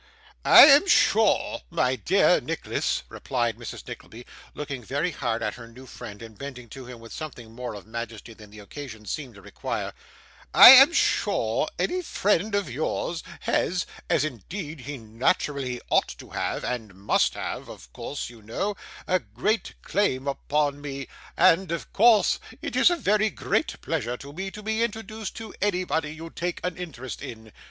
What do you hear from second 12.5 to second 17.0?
of yours has, as indeed he naturally ought to have, and